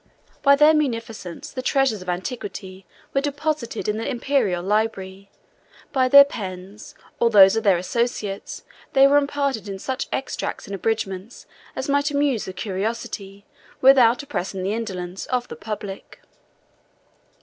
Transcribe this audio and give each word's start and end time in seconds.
By 0.41 0.55
their 0.55 0.73
munificence 0.73 1.51
the 1.51 1.61
treasures 1.61 2.01
of 2.01 2.09
antiquity 2.09 2.87
were 3.13 3.21
deposited 3.21 3.87
in 3.87 3.97
the 3.99 4.09
Imperial 4.09 4.63
library; 4.63 5.29
by 5.93 6.07
their 6.07 6.23
pens, 6.23 6.95
or 7.19 7.29
those 7.29 7.55
of 7.55 7.63
their 7.63 7.77
associates, 7.77 8.63
they 8.93 9.05
were 9.05 9.17
imparted 9.17 9.69
in 9.69 9.77
such 9.77 10.07
extracts 10.11 10.65
and 10.65 10.73
abridgments 10.73 11.45
as 11.75 11.87
might 11.87 12.09
amuse 12.09 12.45
the 12.45 12.51
curiosity, 12.53 13.45
without 13.79 14.23
oppressing 14.23 14.63
the 14.63 14.73
indolence, 14.73 15.27
of 15.27 15.47
the 15.49 15.55
public. 15.55 16.19